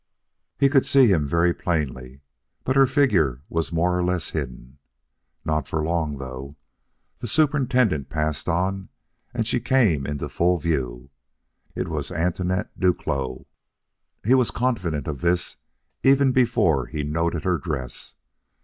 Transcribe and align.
He 0.57 0.67
could 0.67 0.83
see 0.83 1.05
him 1.11 1.27
very 1.27 1.53
plainly, 1.53 2.21
but 2.63 2.75
her 2.75 2.87
figure 2.87 3.43
was 3.49 3.71
more 3.71 3.95
or 3.95 4.03
less 4.03 4.31
hidden. 4.31 4.79
Not 5.45 5.67
for 5.67 5.83
long 5.83 6.17
though. 6.17 6.55
The 7.19 7.27
superintendent 7.27 8.09
passed 8.09 8.49
on 8.49 8.89
and 9.31 9.45
she 9.45 9.59
came 9.59 10.07
into 10.07 10.27
full 10.27 10.57
view. 10.57 11.11
It 11.75 11.87
was 11.87 12.11
Antoinette 12.11 12.71
Duclos. 12.79 13.45
He 14.25 14.33
was 14.33 14.49
confident 14.49 15.05
of 15.05 15.21
this 15.21 15.57
even 16.01 16.31
before 16.31 16.87
he 16.87 17.03
noted 17.03 17.43
her 17.43 17.59
dress. 17.59 18.15